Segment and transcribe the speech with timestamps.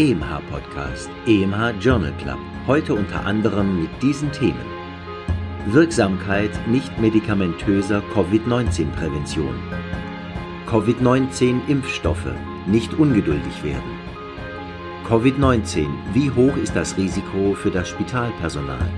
[0.00, 2.38] EMH Podcast, EMH Journal Club.
[2.66, 4.64] Heute unter anderem mit diesen Themen.
[5.66, 9.54] Wirksamkeit nicht medikamentöser Covid-19-Prävention.
[10.66, 12.32] Covid-19 Impfstoffe.
[12.66, 13.98] Nicht ungeduldig werden.
[15.06, 15.88] Covid-19.
[16.14, 18.88] Wie hoch ist das Risiko für das Spitalpersonal?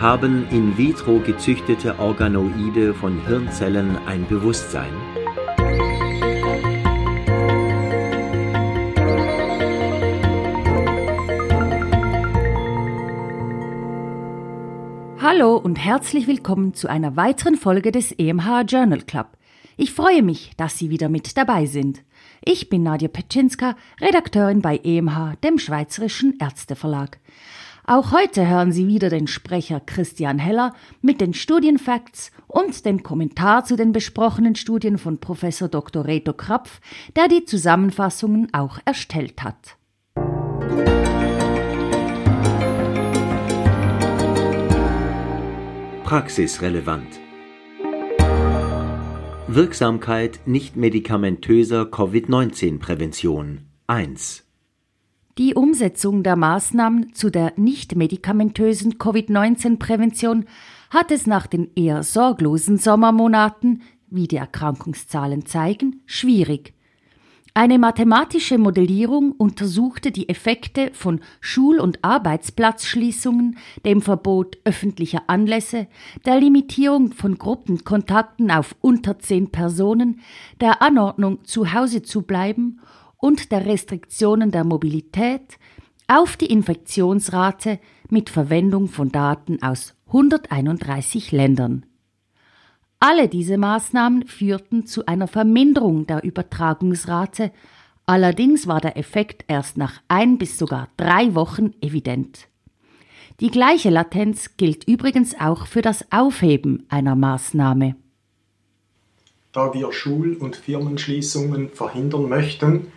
[0.00, 5.21] Haben in vitro gezüchtete Organoide von Hirnzellen ein Bewusstsein?
[15.34, 19.28] Hallo und herzlich willkommen zu einer weiteren Folge des EMH Journal Club.
[19.78, 22.02] Ich freue mich, dass Sie wieder mit dabei sind.
[22.44, 27.18] Ich bin Nadja Petschinska, Redakteurin bei EMH, dem Schweizerischen Ärzteverlag.
[27.86, 33.64] Auch heute hören Sie wieder den Sprecher Christian Heller mit den Studienfacts und den Kommentar
[33.64, 36.04] zu den besprochenen Studien von Professor Dr.
[36.04, 36.82] Reto Krapf,
[37.16, 39.78] der die Zusammenfassungen auch erstellt hat.
[46.12, 47.08] Praxisrelevant.
[49.46, 54.44] Wirksamkeit nicht medikamentöser Covid-19-Prävention 1.
[55.38, 60.44] Die Umsetzung der Maßnahmen zu der nicht medikamentösen Covid-19-Prävention
[60.90, 66.74] hat es nach den eher sorglosen Sommermonaten, wie die Erkrankungszahlen zeigen, schwierig.
[67.54, 75.86] Eine mathematische Modellierung untersuchte die Effekte von Schul- und Arbeitsplatzschließungen, dem Verbot öffentlicher Anlässe,
[76.24, 80.20] der Limitierung von Gruppenkontakten auf unter zehn Personen,
[80.62, 82.80] der Anordnung zu Hause zu bleiben
[83.18, 85.58] und der Restriktionen der Mobilität
[86.08, 91.84] auf die Infektionsrate mit Verwendung von Daten aus 131 Ländern.
[93.04, 97.50] Alle diese Maßnahmen führten zu einer Verminderung der Übertragungsrate,
[98.06, 102.46] allerdings war der Effekt erst nach ein bis sogar drei Wochen evident.
[103.40, 107.96] Die gleiche Latenz gilt übrigens auch für das Aufheben einer Maßnahme.
[109.50, 112.92] Da wir Schul- und Firmenschließungen verhindern möchten,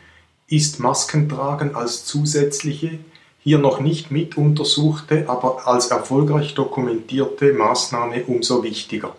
[0.45, 2.99] ist Maskentragen als zusätzliche,
[3.39, 9.15] hier noch nicht mit untersuchte, aber als erfolgreich dokumentierte Maßnahme umso wichtiger.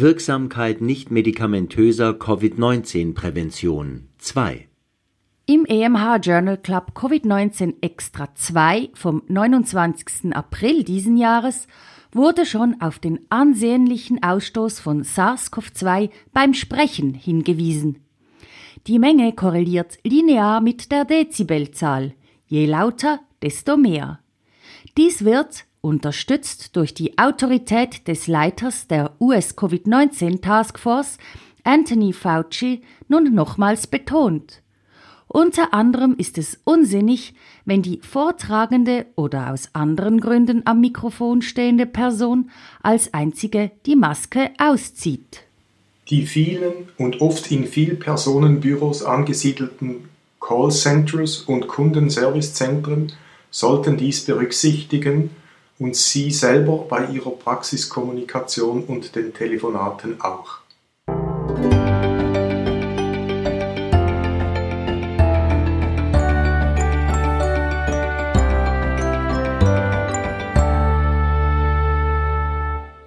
[0.00, 4.68] Wirksamkeit nicht medikamentöser Covid-19-Prävention 2.
[5.46, 10.34] Im EMH Journal Club Covid-19 Extra 2 vom 29.
[10.34, 11.66] April diesen Jahres
[12.12, 18.00] wurde schon auf den ansehnlichen Ausstoß von SARS-CoV-2 beim Sprechen hingewiesen.
[18.86, 22.12] Die Menge korreliert linear mit der Dezibelzahl.
[22.46, 24.20] Je lauter, desto mehr.
[24.98, 31.16] Dies wird, unterstützt durch die Autorität des Leiters der US-Covid-19 Taskforce,
[31.62, 34.62] Anthony Fauci, nun nochmals betont.
[35.28, 41.86] Unter anderem ist es unsinnig, wenn die vortragende oder aus anderen Gründen am Mikrofon stehende
[41.86, 42.50] Person
[42.82, 45.42] als einzige die Maske auszieht.
[46.10, 50.08] Die vielen und oft in Vielpersonenbüros angesiedelten
[50.40, 53.12] Callcenters und Kundenservicezentren
[53.50, 55.30] sollten dies berücksichtigen
[55.78, 60.58] und Sie selber bei Ihrer Praxiskommunikation und den Telefonaten auch.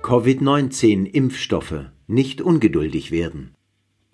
[0.09, 3.53] Covid-19 Impfstoffe nicht ungeduldig werden.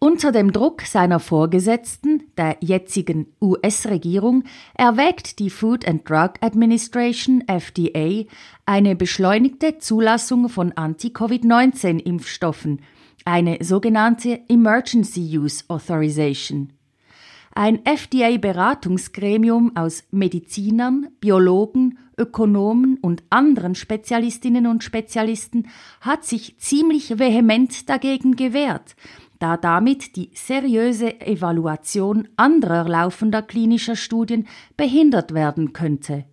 [0.06, 4.44] Unter dem Druck seiner Vorgesetzten, der jetzigen US-Regierung,
[4.76, 8.26] erwägt die Food and Drug Administration FDA
[8.68, 12.82] eine beschleunigte Zulassung von Anti-Covid-19-Impfstoffen,
[13.26, 16.72] eine sogenannte Emergency Use Authorization.
[17.56, 25.68] Ein FDA-Beratungsgremium aus Medizinern, Biologen, Ökonomen und anderen Spezialistinnen und Spezialisten
[26.00, 28.96] hat sich ziemlich vehement dagegen gewehrt,
[29.46, 36.26] da damit die seriöse Evaluation anderer laufender klinischer Studien behindert werden könnte.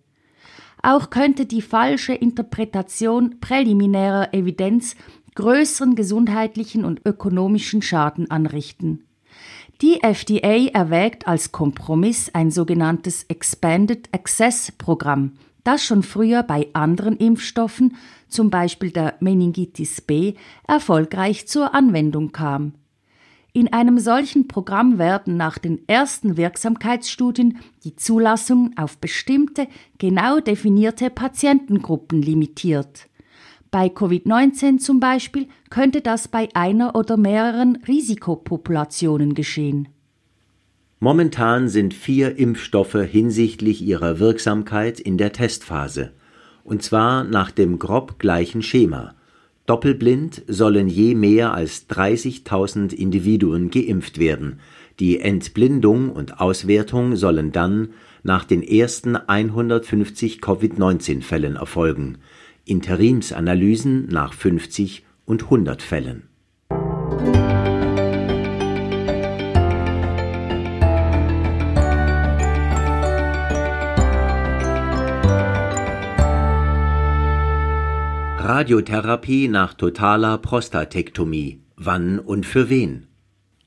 [0.81, 4.95] Auch könnte die falsche Interpretation präliminärer Evidenz
[5.35, 9.05] größeren gesundheitlichen und ökonomischen Schaden anrichten.
[9.83, 15.33] Die FDA erwägt als Kompromiss ein sogenanntes Expanded Access Programm,
[15.63, 17.95] das schon früher bei anderen Impfstoffen,
[18.27, 20.33] zum Beispiel der Meningitis B,
[20.67, 22.73] erfolgreich zur Anwendung kam.
[23.55, 29.67] In einem solchen Programm werden nach den ersten Wirksamkeitsstudien die Zulassung auf bestimmte,
[29.99, 33.07] genau definierte Patientengruppen limitiert.
[33.69, 39.87] Bei Covid-19 zum Beispiel könnte das bei einer oder mehreren Risikopopulationen geschehen.
[40.99, 46.11] Momentan sind vier Impfstoffe hinsichtlich ihrer Wirksamkeit in der Testphase,
[46.63, 49.13] und zwar nach dem grob gleichen Schema
[49.65, 54.59] Doppelblind sollen je mehr als 30.000 Individuen geimpft werden,
[54.99, 57.89] die Entblindung und Auswertung sollen dann
[58.23, 62.17] nach den ersten 150 Covid-19-Fällen erfolgen,
[62.65, 66.32] Interimsanalysen nach 50 und 100 Fällen
[78.55, 81.63] Radiotherapie nach totaler Prostatektomie.
[81.75, 83.07] Wann und für wen?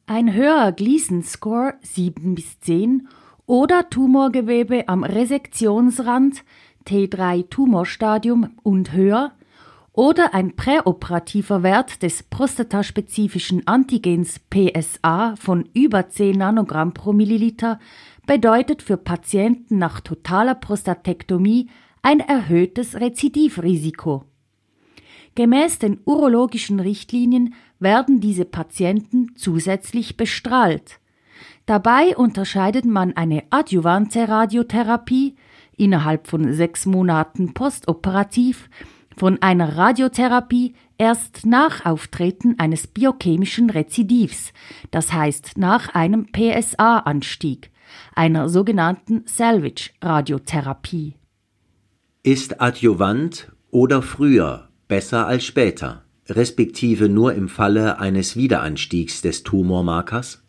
[0.07, 3.09] Ein höherer Gleason-Score 7 bis 10
[3.47, 6.45] oder Tumorgewebe am Resektionsrand
[6.87, 9.33] T3 Tumorstadium und höher
[9.91, 17.81] oder ein präoperativer Wert des prostataspezifischen Antigens PSA von über 10 Nanogramm pro Milliliter
[18.25, 21.71] bedeutet für Patienten nach totaler Prostatektomie
[22.03, 24.27] ein erhöhtes Rezidivrisiko.
[25.37, 30.99] Gemäß den urologischen Richtlinien werden diese Patienten zusätzlich bestrahlt.
[31.67, 35.37] Dabei unterscheidet man eine adjuvante Radiotherapie
[35.77, 38.71] innerhalb von sechs Monaten postoperativ
[39.15, 44.55] von einer Radiotherapie erst nach Auftreten eines biochemischen Rezidivs,
[44.91, 47.71] das heißt nach einem PSA-Anstieg,
[48.15, 51.15] einer sogenannten Salvage-Radiotherapie.
[52.23, 60.43] Ist adjuvant oder früher besser als später, respektive nur im Falle eines Wiederanstiegs des Tumormarkers?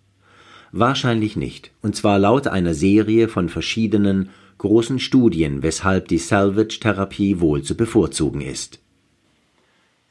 [0.72, 7.64] Wahrscheinlich nicht, und zwar laut einer Serie von verschiedenen großen Studien, weshalb die Salvage-Therapie wohl
[7.64, 8.80] zu bevorzugen ist.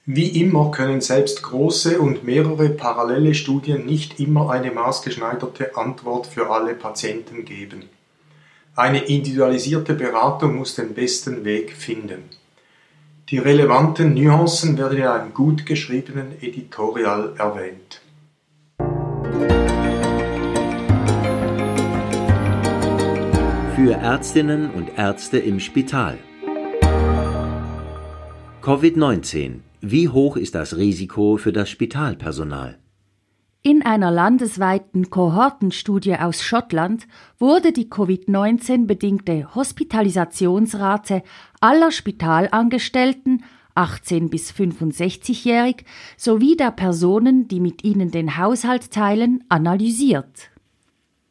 [0.09, 6.49] Wie immer können selbst große und mehrere parallele Studien nicht immer eine maßgeschneiderte Antwort für
[6.49, 7.87] alle Patienten geben.
[8.77, 12.23] Eine individualisierte Beratung muss den besten Weg finden.
[13.29, 18.01] Die relevanten Nuancen werden in einem gut geschriebenen Editorial erwähnt.
[23.75, 26.19] Für Ärztinnen und Ärzte im Spital.
[28.63, 29.63] Covid-19.
[29.81, 32.79] Wie hoch ist das Risiko für das Spitalpersonal?
[33.67, 41.25] In einer landesweiten Kohortenstudie aus Schottland wurde die Covid-19 bedingte Hospitalisationsrate
[41.61, 43.43] aller Spitalangestellten
[43.75, 45.85] 18 bis 65-jährig
[46.17, 50.51] sowie der Personen, die mit ihnen den Haushalt teilen, analysiert.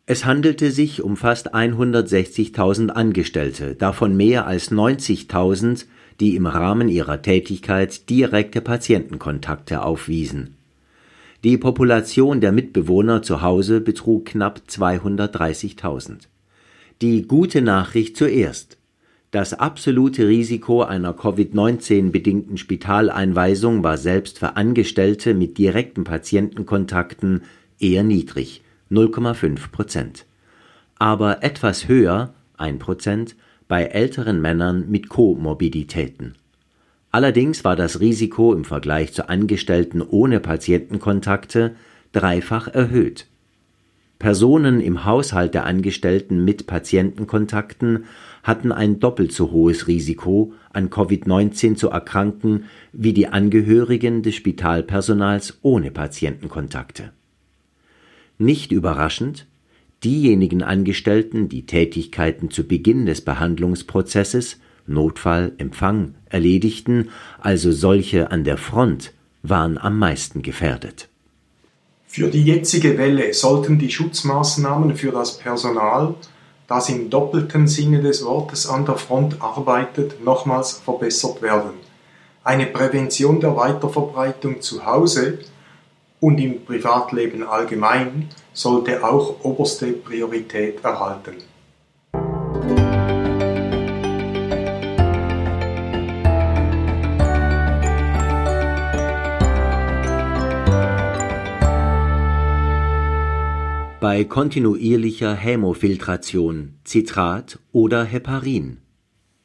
[0.05, 5.85] Es handelte sich um fast 160.000 Angestellte, davon mehr als 90.000,
[6.19, 10.57] die im Rahmen ihrer Tätigkeit direkte Patientenkontakte aufwiesen
[11.45, 16.21] die Population der Mitbewohner zu Hause betrug knapp 230.000.
[17.03, 18.79] Die gute Nachricht zuerst.
[19.29, 27.43] Das absolute Risiko einer Covid-19 bedingten Spitaleinweisung war selbst für Angestellte mit direkten Patientenkontakten
[27.77, 30.25] eher niedrig, 0,5 Prozent.
[30.97, 33.35] Aber etwas höher, 1 Prozent,
[33.67, 36.33] bei älteren Männern mit Komorbiditäten.
[37.15, 41.77] Allerdings war das Risiko im Vergleich zu Angestellten ohne Patientenkontakte
[42.11, 43.27] dreifach erhöht.
[44.19, 48.03] Personen im Haushalt der Angestellten mit Patientenkontakten
[48.43, 55.59] hatten ein doppelt so hohes Risiko, an Covid-19 zu erkranken, wie die Angehörigen des Spitalpersonals
[55.61, 57.13] ohne Patientenkontakte.
[58.39, 59.47] Nicht überraschend,
[60.03, 68.57] diejenigen Angestellten, die Tätigkeiten zu Beginn des Behandlungsprozesses Notfall, Empfang erledigten, also solche an der
[68.57, 69.13] Front,
[69.43, 71.09] waren am meisten gefährdet.
[72.07, 76.15] Für die jetzige Welle sollten die Schutzmaßnahmen für das Personal,
[76.67, 81.71] das im doppelten Sinne des Wortes an der Front arbeitet, nochmals verbessert werden.
[82.43, 85.39] Eine Prävention der Weiterverbreitung zu Hause
[86.19, 91.35] und im Privatleben allgemein sollte auch oberste Priorität erhalten.
[104.05, 108.77] Bei kontinuierlicher Hämofiltration Citrat oder Heparin.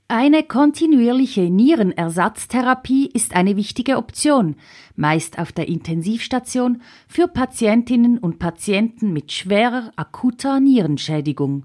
[0.07, 4.57] Eine kontinuierliche Nierenersatztherapie ist eine wichtige Option,
[4.97, 11.65] meist auf der Intensivstation, für Patientinnen und Patienten mit schwerer akuter Nierenschädigung.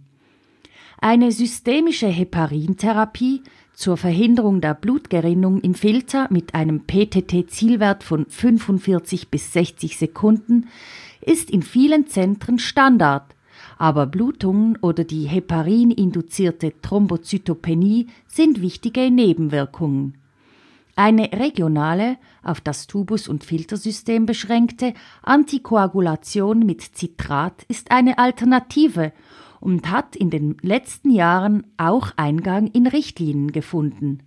[0.97, 3.41] Eine systemische Heparintherapie
[3.73, 10.67] zur Verhinderung der Blutgerinnung im Filter mit einem PTT-Zielwert von 45 bis 60 Sekunden
[11.25, 13.36] ist in vielen Zentren Standard
[13.77, 20.17] aber Blutungen oder die Heparin-induzierte Thrombozytopenie sind wichtige Nebenwirkungen.
[20.96, 29.12] Eine regionale, auf das Tubus- und Filtersystem beschränkte Antikoagulation mit Citrat ist eine Alternative
[29.60, 34.20] und hat in den letzten Jahren auch Eingang in Richtlinien gefunden.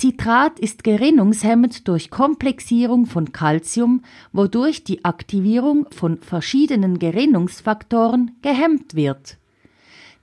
[0.00, 4.02] Citrat ist gerinnungshemmend durch Komplexierung von Calcium,
[4.32, 9.38] wodurch die Aktivierung von verschiedenen Gerinnungsfaktoren gehemmt wird.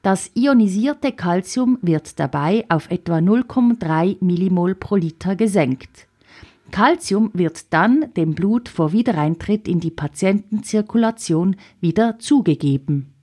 [0.02, 6.08] Das ionisierte Calcium wird dabei auf etwa 0,3 Millimol pro Liter gesenkt.
[6.72, 13.15] Calcium wird dann dem Blut vor Wiedereintritt in die Patientenzirkulation wieder zugegeben.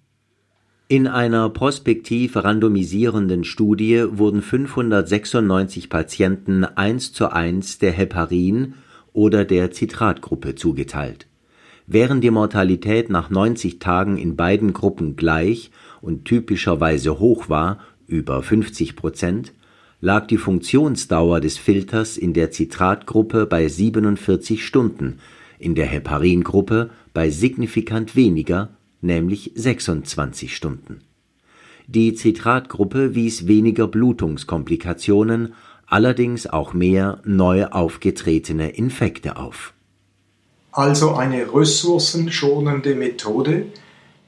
[0.93, 8.75] In einer prospektiv randomisierenden Studie wurden 596 Patienten eins zu eins der Heparin
[9.15, 11.29] oder der Citratgruppe zugeteilt.
[11.87, 15.71] Während die Mortalität nach 90 Tagen in beiden Gruppen gleich
[16.03, 19.55] und typischerweise hoch war (über 50 Prozent),
[20.03, 25.21] lag die Funktionsdauer des Filters in der Citratgruppe bei 47 Stunden,
[25.59, 31.01] in der Heparingruppe bei signifikant weniger nämlich 26 Stunden.
[31.87, 35.55] Die Citratgruppe wies weniger Blutungskomplikationen,
[35.87, 39.75] allerdings auch mehr neu aufgetretene Infekte auf.
[40.71, 43.67] Also eine ressourcenschonende Methode,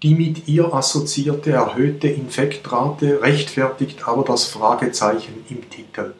[0.03, 6.13] die mit ihr assoziierte erhöhte Infektrate rechtfertigt aber das Fragezeichen im Titel.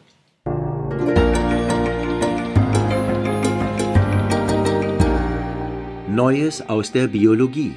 [6.09, 7.75] Neues aus der Biologie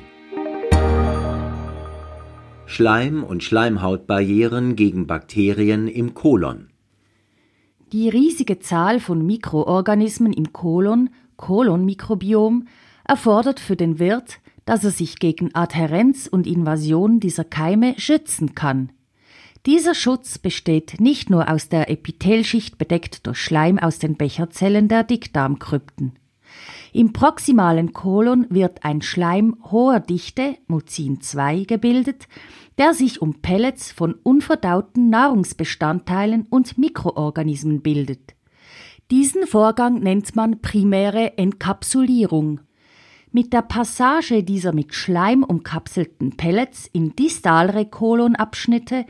[2.70, 6.68] Schleim- und Schleimhautbarrieren gegen Bakterien im Kolon.
[7.92, 12.68] Die riesige Zahl von Mikroorganismen im Kolon, Kolonmikrobiom,
[13.04, 18.92] erfordert für den Wirt, dass er sich gegen Adhärenz und Invasion dieser Keime schützen kann.
[19.64, 25.04] Dieser Schutz besteht nicht nur aus der Epithelschicht bedeckt durch Schleim aus den Becherzellen der
[25.04, 26.18] Dickdarmkrypten.
[26.92, 32.28] Im proximalen Kolon wird ein Schleim hoher Dichte, Muzin 2, gebildet,
[32.78, 38.34] der sich um Pellets von unverdauten Nahrungsbestandteilen und Mikroorganismen bildet.
[39.10, 42.60] Diesen Vorgang nennt man primäre Enkapsulierung.
[43.32, 49.04] Mit der Passage dieser mit Schleim umkapselten Pellets in distalere Kolonabschnitte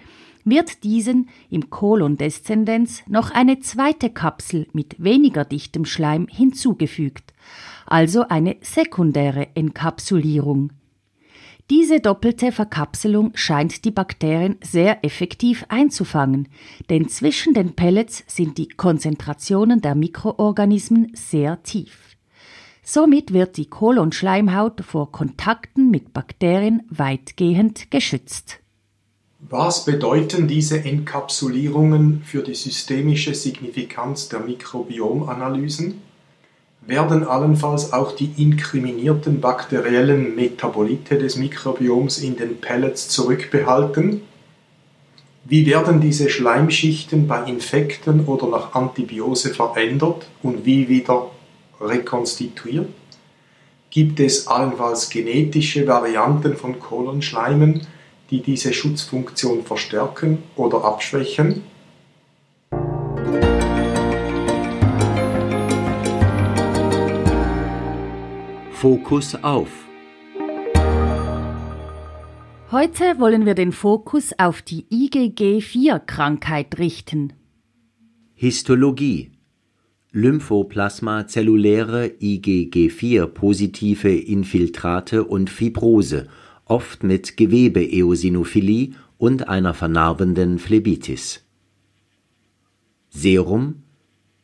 [0.49, 7.33] wird diesen im Kolondeszendenz noch eine zweite Kapsel mit weniger dichtem Schleim hinzugefügt,
[7.87, 10.73] also eine sekundäre Enkapsulierung.
[11.71, 16.49] Diese doppelte Verkapselung scheint die Bakterien sehr effektiv einzufangen,
[16.89, 22.17] denn zwischen den Pellets sind die Konzentrationen der Mikroorganismen sehr tief.
[22.83, 28.61] Somit wird die Kolonschleimhaut vor Kontakten mit Bakterien weitgehend geschützt.
[29.41, 36.03] Was bedeuten diese Enkapsulierungen für die systemische Signifikanz der Mikrobiomanalysen?
[36.85, 44.23] Werden allenfalls auch die inkriminierten bakteriellen Metabolite des Mikrobioms in den Pellets zurückbehalten?
[45.45, 51.31] Wie werden diese Schleimschichten bei Infekten oder nach Antibiose verändert und wie wieder
[51.81, 52.89] rekonstituiert?
[53.91, 57.87] Gibt es allenfalls genetische Varianten von Kolonschleimen,
[58.31, 61.63] die diese Schutzfunktion verstärken oder abschwächen.
[68.73, 69.71] Fokus auf.
[72.71, 77.33] Heute wollen wir den Fokus auf die IgG4-Krankheit richten.
[78.35, 79.33] Histologie
[80.13, 86.29] Lymphoplasma-zelluläre IgG4-positive Infiltrate und Fibrose
[86.69, 91.45] oft mit Gewebeeosinophilie und einer vernarbenden Phlebitis.
[93.11, 93.83] Serum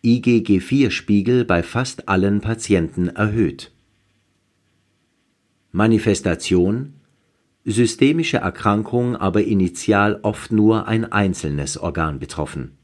[0.04, 3.72] IgG4-Spiegel bei fast allen Patienten erhöht.
[5.70, 6.94] Manifestation
[7.66, 12.76] Systemische Erkrankung, aber initial oft nur ein einzelnes Organ betroffen.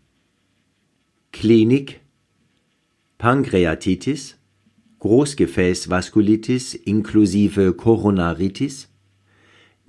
[1.33, 2.01] Klinik
[3.19, 4.39] Pankreatitis,
[5.01, 8.90] Großgefäßvaskulitis inklusive Koronaritis,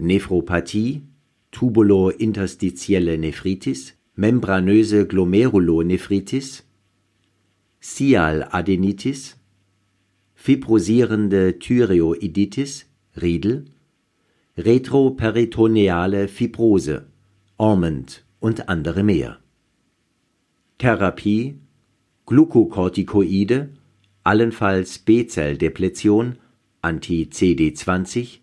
[0.01, 1.03] Nephropathie,
[1.51, 6.63] tubulointerstitielle Nephritis, membranöse Glomerulonephritis,
[7.79, 9.37] Sialadenitis,
[10.33, 12.87] fibrosierende Thyreoiditis,
[13.21, 13.65] Riedel,
[14.57, 17.05] retroperitoneale Fibrose,
[17.57, 19.39] Ormond und andere mehr.
[20.79, 21.59] Therapie
[22.25, 23.69] Glukokortikoide,
[24.23, 26.37] allenfalls B-Zelldepletion,
[26.81, 28.40] Anti-CD20,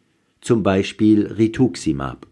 [0.48, 2.26] zum Beispiel Rituximab.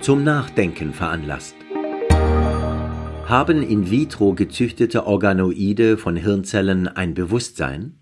[0.00, 1.54] Zum Nachdenken veranlasst.
[3.26, 8.00] Haben in vitro gezüchtete Organoide von Hirnzellen ein Bewusstsein?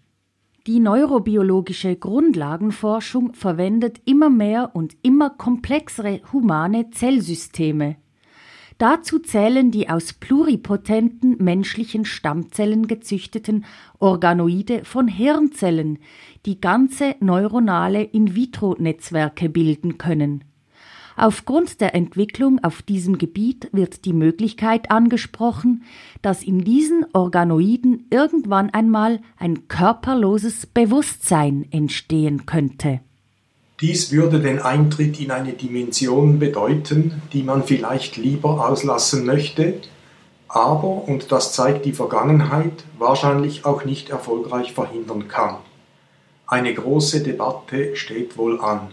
[0.66, 7.96] Die neurobiologische Grundlagenforschung verwendet immer mehr und immer komplexere humane Zellsysteme.
[8.78, 13.64] Dazu zählen die aus pluripotenten menschlichen Stammzellen gezüchteten
[13.98, 15.98] Organoide von Hirnzellen,
[16.44, 20.44] die ganze neuronale In-vitro-Netzwerke bilden können.
[21.16, 25.82] Aufgrund der Entwicklung auf diesem Gebiet wird die Möglichkeit angesprochen,
[26.20, 33.00] dass in diesen Organoiden irgendwann einmal ein körperloses Bewusstsein entstehen könnte.
[33.80, 39.74] Dies würde den Eintritt in eine Dimension bedeuten, die man vielleicht lieber auslassen möchte,
[40.48, 45.56] aber, und das zeigt die Vergangenheit, wahrscheinlich auch nicht erfolgreich verhindern kann.
[46.46, 48.88] Eine große Debatte steht wohl an.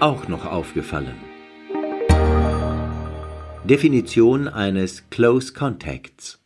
[0.00, 1.16] auch noch aufgefallen.
[3.64, 6.38] Definition eines Close Contacts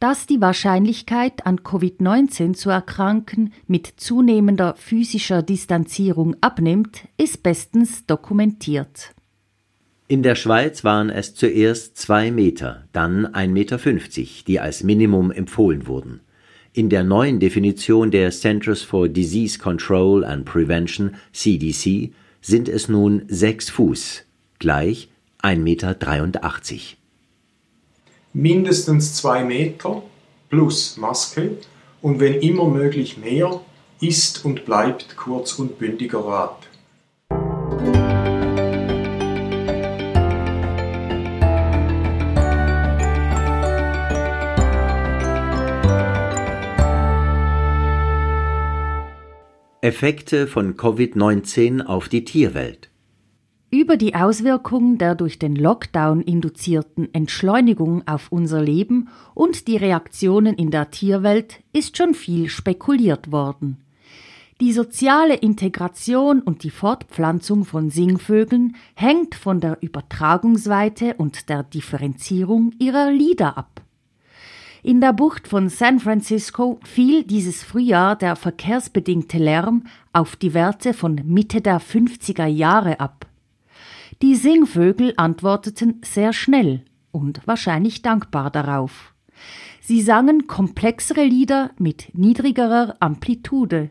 [0.00, 9.14] dass die Wahrscheinlichkeit, an Covid-19 zu erkranken, mit zunehmender physischer Distanzierung abnimmt, ist bestens dokumentiert.
[10.06, 13.78] In der Schweiz waren es zuerst zwei Meter, dann 1,50 Meter,
[14.46, 16.20] die als Minimum empfohlen wurden.
[16.72, 23.24] In der neuen Definition der Centers for Disease Control and Prevention CDC sind es nun
[23.26, 24.24] sechs Fuß,
[24.58, 25.10] gleich
[25.42, 26.98] 1,83 Meter.
[28.34, 30.02] Mindestens zwei Meter
[30.50, 31.58] plus Maske
[32.02, 33.60] und wenn immer möglich mehr,
[34.00, 36.68] ist und bleibt kurz und bündiger Rat.
[49.80, 52.87] Effekte von Covid-19 auf die Tierwelt.
[53.70, 60.54] Über die Auswirkungen der durch den Lockdown induzierten Entschleunigung auf unser Leben und die Reaktionen
[60.54, 63.76] in der Tierwelt ist schon viel spekuliert worden.
[64.62, 72.72] Die soziale Integration und die Fortpflanzung von Singvögeln hängt von der Übertragungsweite und der Differenzierung
[72.78, 73.82] ihrer Lieder ab.
[74.82, 80.94] In der Bucht von San Francisco fiel dieses Frühjahr der verkehrsbedingte Lärm auf die Werte
[80.94, 83.26] von Mitte der 50er Jahre ab.
[84.20, 89.14] Die Singvögel antworteten sehr schnell und wahrscheinlich dankbar darauf.
[89.80, 93.90] Sie sangen komplexere Lieder mit niedrigerer Amplitude.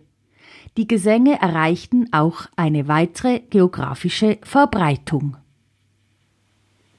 [0.75, 5.37] Die Gesänge erreichten auch eine weitere geografische Verbreitung.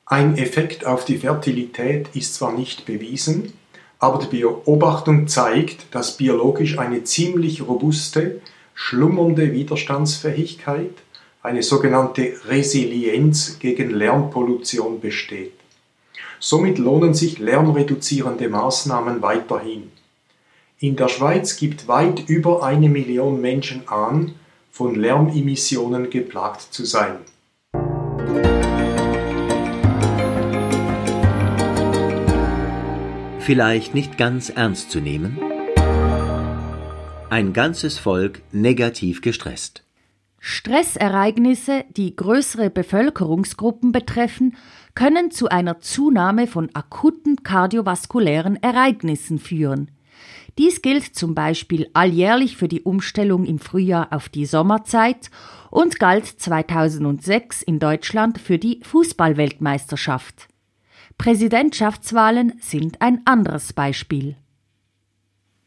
[0.07, 3.53] Ein Effekt auf die Fertilität ist zwar nicht bewiesen,
[3.99, 8.41] aber die Beobachtung zeigt, dass biologisch eine ziemlich robuste,
[8.73, 10.95] schlummernde Widerstandsfähigkeit,
[11.43, 15.55] eine sogenannte Resilienz gegen Lärmpollution besteht.
[16.41, 19.91] Somit lohnen sich lärmreduzierende Maßnahmen weiterhin.
[20.79, 24.35] In der Schweiz gibt weit über eine Million Menschen an,
[24.71, 27.19] von Lärmemissionen geplagt zu sein.
[33.49, 35.39] vielleicht nicht ganz ernst zu nehmen?
[37.31, 39.88] Ein ganzes Volk negativ gestresst.
[40.41, 44.57] Stressereignisse, die größere Bevölkerungsgruppen betreffen,
[44.95, 49.91] können zu einer Zunahme von akuten kardiovaskulären Ereignissen führen.
[50.59, 55.31] Dies gilt zum Beispiel alljährlich für die Umstellung im Frühjahr auf die Sommerzeit
[55.71, 60.49] und galt 2006 in Deutschland für die Fußballweltmeisterschaft.
[61.17, 64.37] Präsidentschaftswahlen sind ein anderes Beispiel.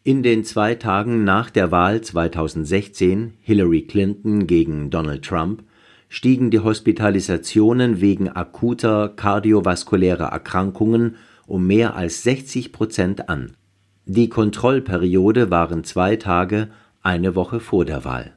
[0.04, 5.62] In den zwei Tagen nach der Wahl 2016 Hillary Clinton gegen Donald Trump
[6.10, 13.52] stiegen die Hospitalisationen wegen akuter kardiovaskulärer Erkrankungen um mehr als 60 Prozent an.
[14.08, 16.70] Die Kontrollperiode waren zwei Tage,
[17.04, 18.34] eine Woche vor der Wahl.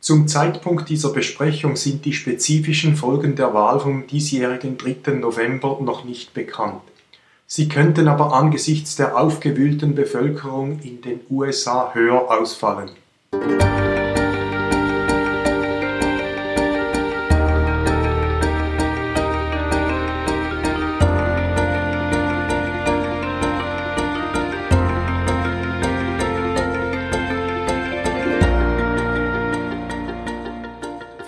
[0.00, 5.12] Zum Zeitpunkt dieser Besprechung sind die spezifischen Folgen der Wahl vom diesjährigen 3.
[5.16, 6.80] November noch nicht bekannt.
[7.48, 12.90] Sie könnten aber angesichts der aufgewühlten Bevölkerung in den USA höher ausfallen.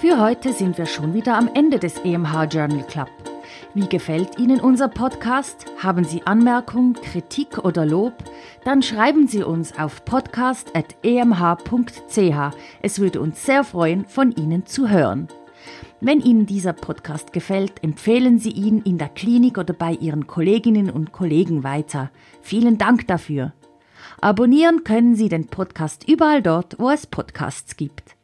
[0.00, 3.08] Für heute sind wir schon wieder am Ende des EMH Journal Club.
[3.74, 5.66] Wie gefällt Ihnen unser Podcast?
[5.82, 8.14] Haben Sie Anmerkungen, Kritik oder Lob?
[8.64, 12.56] Dann schreiben Sie uns auf podcast.emh.ch.
[12.82, 15.28] Es würde uns sehr freuen, von Ihnen zu hören.
[16.00, 20.88] Wenn Ihnen dieser Podcast gefällt, empfehlen Sie ihn in der Klinik oder bei Ihren Kolleginnen
[20.88, 22.10] und Kollegen weiter.
[22.40, 23.52] Vielen Dank dafür.
[24.20, 28.17] Abonnieren können Sie den Podcast überall dort, wo es Podcasts gibt.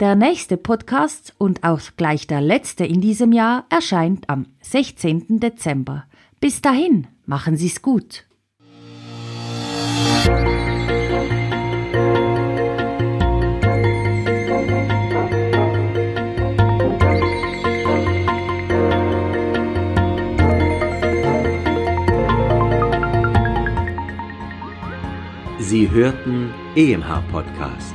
[0.00, 5.40] Der nächste Podcast und auch gleich der letzte in diesem Jahr erscheint am 16.
[5.40, 6.04] Dezember.
[6.40, 8.24] Bis dahin, machen Sie's gut.
[25.72, 27.94] Sie hörten EMH Podcast,